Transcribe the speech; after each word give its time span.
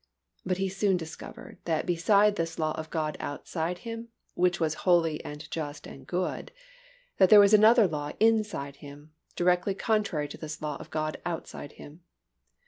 But 0.43 0.57
he 0.57 0.67
soon 0.67 0.97
discovered 0.97 1.59
that 1.65 1.85
beside 1.85 2.35
this 2.35 2.57
law 2.57 2.71
of 2.71 2.89
God 2.89 3.17
outside 3.19 3.77
him, 3.85 4.07
which 4.33 4.59
was 4.59 4.73
holy 4.81 5.23
and 5.23 5.47
just 5.51 5.85
and 5.87 6.07
good, 6.07 6.51
that 7.17 7.29
there 7.29 7.39
was 7.39 7.53
another 7.53 7.85
law 7.85 8.11
inside 8.19 8.77
him 8.77 9.11
directly 9.35 9.75
contrary 9.75 10.27
to 10.29 10.37
this 10.39 10.59
law 10.59 10.75
of 10.77 10.89
God 10.89 11.21
outside 11.23 11.73
him. 11.73 12.01